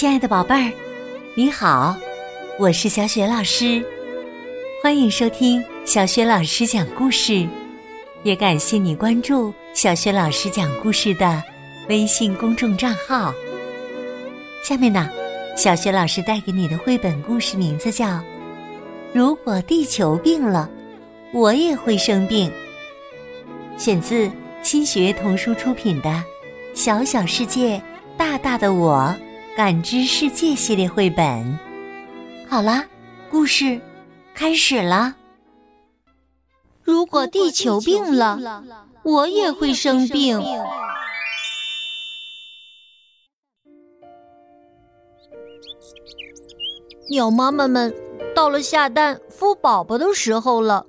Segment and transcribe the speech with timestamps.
[0.00, 0.72] 亲爱的宝贝儿，
[1.34, 1.94] 你好，
[2.58, 3.84] 我是小雪老师，
[4.82, 7.46] 欢迎收听小雪老师讲故事，
[8.22, 11.42] 也感谢你关注小雪老师讲故事的
[11.90, 13.30] 微信公众账号。
[14.64, 15.10] 下面呢，
[15.54, 18.06] 小雪老师带给你的绘本故事名字叫
[19.12, 20.66] 《如果地球病了，
[21.30, 22.50] 我也会生病》，
[23.78, 26.08] 选自新学童书出品的
[26.72, 27.78] 《小小世界，
[28.16, 29.14] 大大的我》。
[29.56, 31.58] 感知世界系列绘本，
[32.48, 32.86] 好啦，
[33.28, 33.80] 故事
[34.32, 35.16] 开始了。
[36.82, 38.64] 如果地球病了，
[39.02, 40.40] 我也会生病。
[47.10, 47.92] 鸟妈妈们
[48.34, 50.86] 到了下蛋孵宝宝的时候了，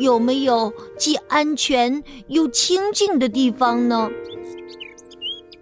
[0.00, 4.10] 有没有既安全又清静的地方呢？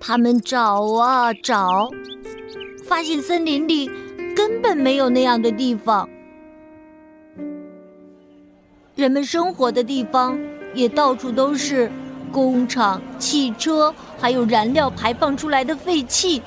[0.04, 1.88] 他们找啊找，
[2.84, 3.88] 发现森林里
[4.34, 6.08] 根本没有那样的地方。
[8.96, 10.36] 人们生活的地方
[10.74, 11.88] 也到处都是
[12.32, 16.42] 工厂、汽车，还有燃料排放出来的废气。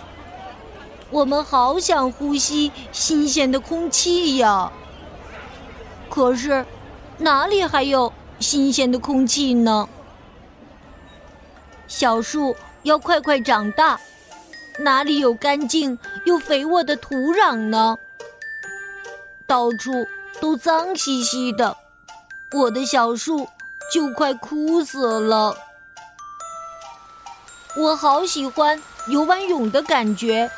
[1.09, 4.69] 我们好想呼吸新鲜的空气呀！
[6.09, 6.65] 可是
[7.19, 9.87] 哪里还有新鲜的空气呢？
[11.87, 12.53] 小树。
[12.85, 13.99] 要快快长大，
[14.77, 17.97] 哪里有干净又肥沃的土壤呢？
[19.47, 19.91] 到处
[20.39, 21.75] 都脏兮兮的，
[22.53, 23.49] 我的小树
[23.91, 25.57] 就快枯死了。
[27.75, 30.51] 我好喜欢游完泳的感觉，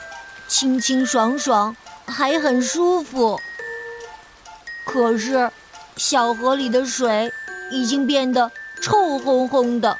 [0.49, 1.73] 清清爽爽，
[2.05, 3.39] 还很舒服。
[4.85, 5.49] 可是，
[5.95, 7.31] 小河里的水
[7.71, 9.97] 已经变得臭烘烘的，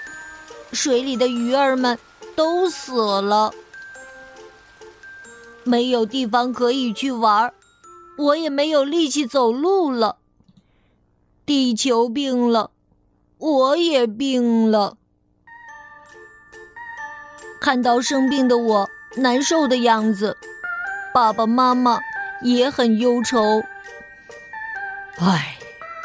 [0.74, 1.98] 水里的鱼儿们。
[2.38, 3.52] 都死了，
[5.64, 7.52] 没有地方可以去玩
[8.16, 10.18] 我也没有力气走路了。
[11.48, 12.70] 地球病了，
[13.40, 14.98] 我也病了。
[17.60, 20.38] 看到生病的我难受的样子，
[21.12, 22.00] 爸爸妈妈
[22.44, 23.64] 也很忧愁。
[25.18, 25.58] 唉，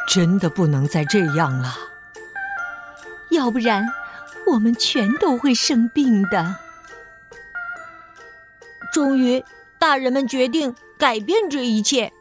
[0.09, 1.75] 真的不能再这样了，
[3.29, 3.87] 要不然。
[4.53, 6.55] 我们全都会生病的。
[8.93, 9.43] 终于，
[9.81, 12.13] 大人们决定改变这一切。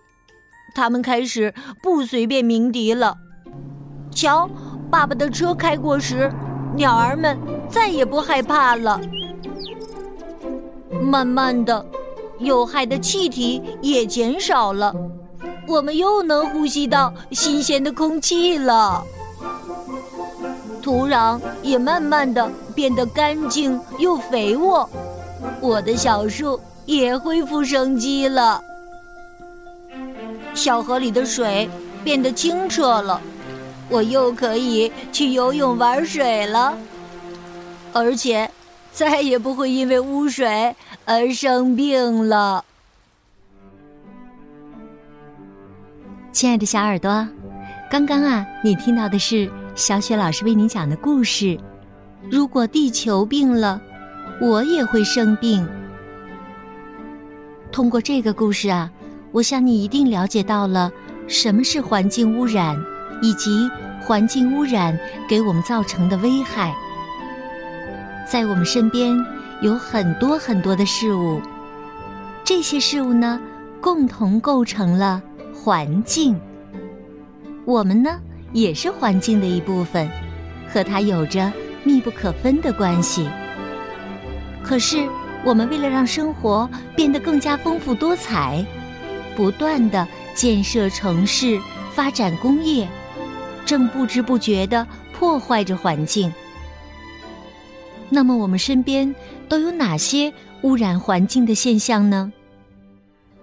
[0.74, 1.54] 他们开始
[1.84, 3.18] 不随便鸣笛了。
[4.12, 4.50] 瞧，
[4.90, 6.32] 爸爸的车开过时，
[6.74, 7.38] 鸟儿们
[7.70, 9.02] 再也不害怕了。
[11.02, 11.86] 慢慢的，
[12.40, 14.96] 有害的气体也减少了，
[15.68, 19.04] 我们又能呼吸到新鲜的空气了。
[20.82, 24.90] 土壤也慢慢的变得干净又肥沃，
[25.62, 28.62] 我的小树也恢复生机了。
[30.54, 31.70] 小河里的水
[32.04, 33.22] 变得清澈了，
[33.90, 36.78] 我又可以去游泳玩水了，
[37.94, 38.50] 而且
[38.92, 40.76] 再也不会因为污水
[41.06, 42.66] 而生病了。
[46.34, 47.28] 亲爱的小耳朵，
[47.90, 49.50] 刚刚啊，你听到的是。
[49.82, 51.58] 小雪老师为你讲的故事：
[52.30, 53.82] 如果地球病了，
[54.40, 55.68] 我也会生病。
[57.72, 58.92] 通过这个故事啊，
[59.32, 60.92] 我想你一定了解到了
[61.28, 62.80] 什么是环境污染，
[63.24, 63.68] 以及
[64.00, 64.96] 环境污染
[65.28, 66.72] 给我们造成的危害。
[68.30, 69.18] 在我们身边
[69.64, 71.42] 有很多很多的事物，
[72.44, 73.42] 这些事物呢，
[73.82, 75.20] 共同构成了
[75.52, 76.40] 环境。
[77.66, 78.20] 我们呢？
[78.54, 80.10] 也是环境的一部分，
[80.68, 81.52] 和它有着
[81.84, 83.28] 密不可分的关系。
[84.64, 85.08] 可是，
[85.44, 88.66] 我们为了让生活变得更加丰富多彩，
[89.36, 91.60] 不断的建设城市、
[91.94, 92.88] 发展工业，
[93.66, 96.32] 正不知不觉的破坏着环境。
[98.10, 99.16] 那么，我们身边
[99.48, 100.32] 都有哪些
[100.62, 102.32] 污染环境的现象呢？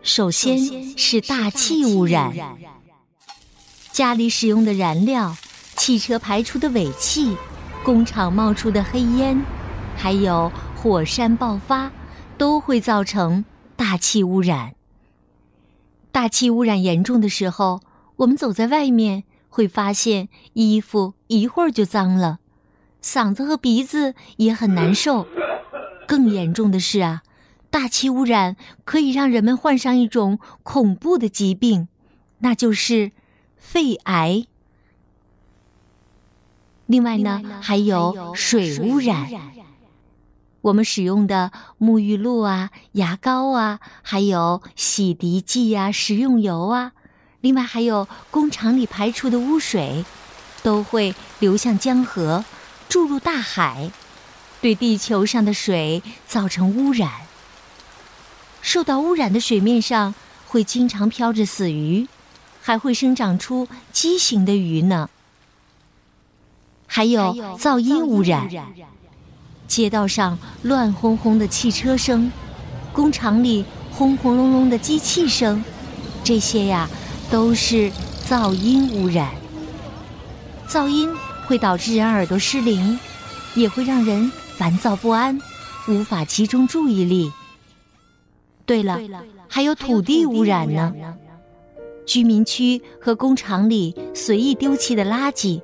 [0.02, 0.58] 首先
[0.96, 2.32] 是大气污染。
[3.98, 5.36] 家里使用的燃料、
[5.74, 7.36] 汽车排出的尾气、
[7.82, 9.44] 工厂冒出的黑烟，
[9.96, 11.90] 还有火山爆发，
[12.36, 14.76] 都会造成大气污染。
[16.12, 17.80] 大气污染严重的时候，
[18.18, 22.38] 我们走在外面会发现衣服一会儿就脏了，
[23.02, 25.26] 嗓子和鼻子也很难受。
[26.06, 27.24] 更严重的是啊，
[27.68, 28.54] 大气污染
[28.84, 31.88] 可以让人们患上一种恐怖的疾病，
[32.38, 33.10] 那就是。
[33.58, 34.46] 肺癌。
[36.86, 39.28] 另外呢，还有水污染。
[40.60, 46.92] 我们使用的沐浴露啊、牙膏啊，还有洗涤剂啊、食用油啊，
[47.40, 50.04] 另外还有工厂里排出的污水，
[50.62, 52.44] 都会流向江河，
[52.88, 53.92] 注入大海，
[54.60, 57.12] 对地球上的水造成污染。
[58.60, 60.14] 受到污染的水面上
[60.48, 62.08] 会经常飘着死鱼，
[62.68, 65.08] 还会生长出畸形的鱼呢。
[66.86, 68.46] 还有噪音污染。
[69.66, 72.30] 街道上乱哄哄的汽车声，
[72.92, 75.64] 工厂里轰轰隆隆的机器声，
[76.22, 76.86] 这些呀
[77.30, 77.90] 都是
[78.28, 79.32] 噪音污染。
[80.68, 81.10] 噪音
[81.46, 83.00] 会导致人耳朵失灵，
[83.54, 85.40] 也会让人烦躁不安，
[85.88, 87.32] 无法集中注意力。
[88.66, 89.00] 对了，
[89.48, 90.92] 还有土地污染呢。
[92.08, 95.60] 居民区和工厂里随意丢弃的垃圾。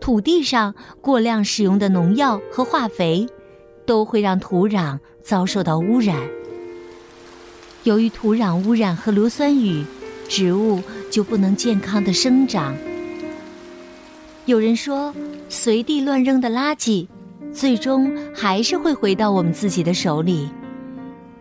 [0.00, 3.26] 土地上过量使用的农药和化肥，
[3.84, 6.16] 都会让土壤遭受到污染。
[7.82, 9.84] 由于土壤污染和硫酸雨，
[10.28, 10.80] 植物
[11.10, 12.74] 就不能健康的生长。
[14.46, 15.12] 有人说，
[15.48, 17.08] 随地乱扔的垃圾，
[17.52, 20.48] 最终还是会回到我们自己的手里。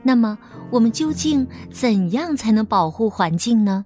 [0.03, 0.37] 那么，
[0.71, 3.85] 我们究竟怎样才能保护环境呢？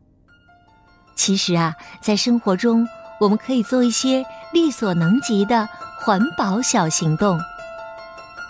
[1.16, 2.88] 其实啊，在生活中，
[3.20, 4.26] 我们可以做一些。
[4.54, 5.68] 力所能及的
[6.00, 7.38] 环保小行动，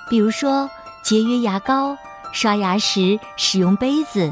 [0.08, 0.70] 比如说
[1.02, 1.98] 节约牙膏，
[2.32, 4.32] 刷牙时使用杯子，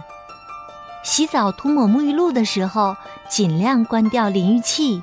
[1.04, 2.96] 洗澡涂抹沐浴露的时候
[3.28, 5.02] 尽量关掉淋浴器，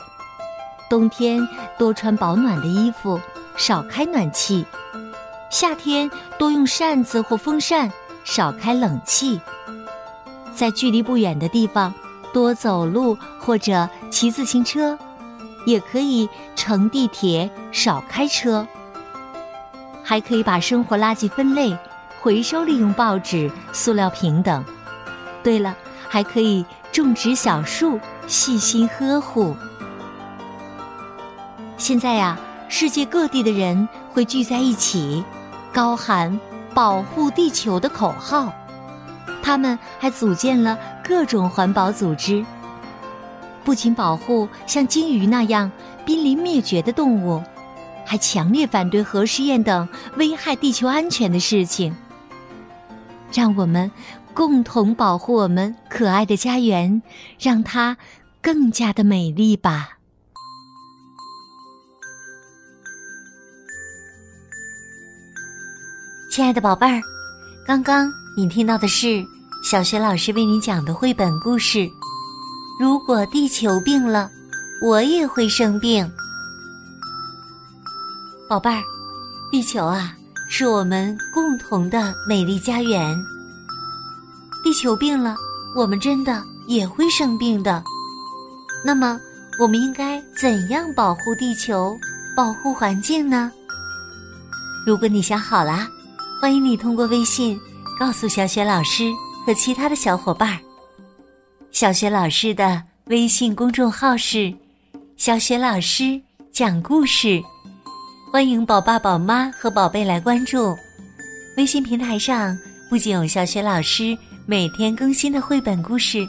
[0.88, 1.44] 冬天
[1.76, 3.20] 多穿保暖的衣服，
[3.56, 4.64] 少开暖气，
[5.50, 7.90] 夏天多用扇子或风扇，
[8.22, 9.40] 少开冷气，
[10.54, 11.92] 在距离不远的地方
[12.32, 14.98] 多走路或者骑自行车。
[15.66, 18.66] 也可以乘地铁，少开车。
[20.02, 21.76] 还可以把生活垃圾分类，
[22.18, 24.64] 回收利用报纸、塑料瓶等。
[25.42, 25.76] 对了，
[26.08, 29.54] 还可以种植小树，细心呵护。
[31.76, 32.38] 现在呀，
[32.68, 35.22] 世界各地的人会聚在一起，
[35.74, 36.40] 高喊
[36.72, 38.50] “保护地球”的口号。
[39.42, 42.44] 他们还组建了各种环保组织。
[43.64, 45.70] 不仅保护像鲸鱼那样
[46.04, 47.42] 濒临灭绝的动物，
[48.06, 51.94] 还强烈反对核试验等危害地球安全的事情。
[53.32, 53.90] 让我们
[54.34, 57.02] 共同保护我们可爱的家园，
[57.38, 57.96] 让它
[58.40, 59.98] 更加的美丽吧。
[66.32, 67.00] 亲爱的宝贝儿，
[67.66, 69.26] 刚刚你听到的是
[69.62, 71.90] 小学老师为你讲的绘本故事。
[72.78, 74.30] 如果地球病了，
[74.80, 76.10] 我也会生病。
[78.48, 78.82] 宝贝儿，
[79.50, 80.14] 地球啊，
[80.48, 83.18] 是我们共同的美丽家园。
[84.62, 85.36] 地球病了，
[85.74, 87.82] 我们真的也会生病的。
[88.84, 89.20] 那么，
[89.60, 91.98] 我们应该怎样保护地球、
[92.36, 93.50] 保护环境呢？
[94.86, 95.86] 如果你想好了，
[96.40, 97.60] 欢迎你通过微信
[98.00, 99.12] 告诉小雪老师
[99.44, 100.58] 和其他的小伙伴儿。
[101.70, 104.50] 小雪老师的微信公众号是
[105.18, 106.18] “小雪老师
[106.50, 107.42] 讲故事”，
[108.32, 110.74] 欢迎宝爸宝妈和宝贝来关注。
[111.58, 112.56] 微信平台上
[112.88, 116.26] 不仅有小雪老师每天更新的绘本故事，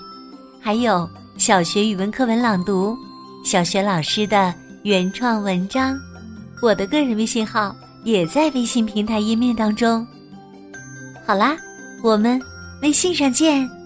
[0.60, 2.98] 还有小学语文课文朗读、
[3.46, 4.53] 小学老师的
[4.84, 5.98] 原创文章。
[6.62, 10.05] 我的个人微信号也在微信平台页面当中。
[11.31, 11.55] 好啦，
[12.03, 12.41] 我们
[12.81, 13.80] 微信上见。